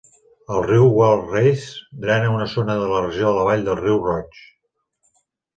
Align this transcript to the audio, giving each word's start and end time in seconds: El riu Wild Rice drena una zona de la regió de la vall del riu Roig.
El 0.53 0.61
riu 0.67 0.87
Wild 0.99 1.27
Rice 1.33 1.99
drena 2.05 2.31
una 2.37 2.49
zona 2.55 2.79
de 2.85 2.87
la 2.95 3.05
regió 3.05 3.29
de 3.29 3.37
la 3.41 3.47
vall 3.51 3.67
del 3.69 3.81
riu 3.85 4.03
Roig. 4.09 4.45